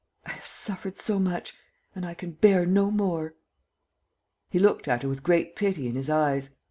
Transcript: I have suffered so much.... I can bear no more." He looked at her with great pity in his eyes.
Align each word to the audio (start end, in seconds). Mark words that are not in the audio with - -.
I 0.25 0.31
have 0.31 0.47
suffered 0.47 0.97
so 0.97 1.19
much.... 1.19 1.53
I 1.95 2.15
can 2.15 2.31
bear 2.31 2.65
no 2.65 2.89
more." 2.89 3.35
He 4.49 4.57
looked 4.57 4.87
at 4.87 5.03
her 5.03 5.09
with 5.09 5.21
great 5.21 5.55
pity 5.55 5.85
in 5.85 5.93
his 5.93 6.09
eyes. 6.09 6.49